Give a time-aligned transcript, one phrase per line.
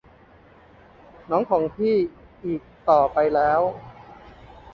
[1.29, 1.95] น้องของพี่
[2.45, 3.61] อีกต่อไปแล้ว